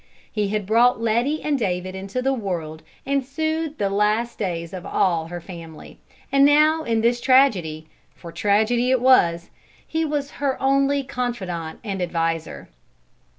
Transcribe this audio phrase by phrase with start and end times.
[0.31, 4.83] He had brought Letty and David into the world and soothed the last days of
[4.83, 5.99] all her family,
[6.31, 7.85] and now in this tragedy
[8.15, 9.51] for tragedy it was
[9.87, 12.67] he was her only confidant and adviser.